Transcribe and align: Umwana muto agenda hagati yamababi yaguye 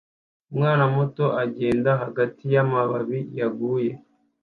Umwana 0.51 0.83
muto 0.95 1.25
agenda 1.43 1.91
hagati 2.03 2.43
yamababi 2.53 3.19
yaguye 3.39 3.91